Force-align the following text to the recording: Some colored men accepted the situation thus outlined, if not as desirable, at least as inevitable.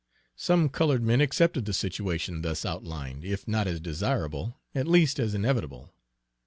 Some 0.35 0.69
colored 0.69 1.03
men 1.03 1.21
accepted 1.21 1.65
the 1.65 1.73
situation 1.73 2.41
thus 2.41 2.65
outlined, 2.65 3.23
if 3.23 3.47
not 3.47 3.67
as 3.67 3.79
desirable, 3.79 4.57
at 4.73 4.87
least 4.87 5.19
as 5.19 5.35
inevitable. 5.35 5.93